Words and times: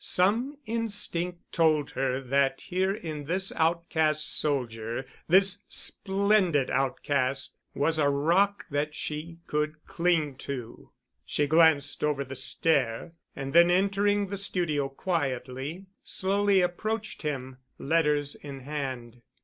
Some 0.03 0.57
instinct 0.65 1.41
told 1.51 1.91
her 1.91 2.19
that 2.21 2.61
here 2.61 2.91
in 2.95 3.25
this 3.25 3.53
outcast 3.55 4.27
soldier—this 4.39 5.61
splendid 5.69 6.71
outcast—was 6.71 7.99
a 7.99 8.09
rock 8.09 8.65
that 8.71 8.95
she 8.95 9.37
could 9.45 9.85
cling 9.85 10.37
to.... 10.37 10.89
She 11.23 11.45
glanced 11.45 12.03
over 12.03 12.23
the 12.23 12.33
stair 12.35 13.13
and 13.35 13.53
then 13.53 13.69
entering 13.69 14.25
the 14.25 14.37
studio 14.37 14.89
quietly, 14.89 15.85
slowly 16.03 16.61
approached 16.61 17.21
him, 17.21 17.57
letters 17.77 18.33
in 18.33 18.61
hand. 18.61 19.21